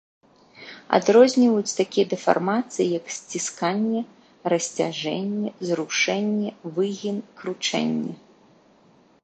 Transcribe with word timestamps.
Адрозніваюць 0.97 1.75
такія 1.81 2.05
дэфармацыі, 2.13 2.85
як 2.99 3.05
сцісканне, 3.17 4.01
расцяжэнне, 4.53 5.49
зрушэнне, 5.69 6.49
выгін, 6.79 7.17
кручэнне. 7.43 8.13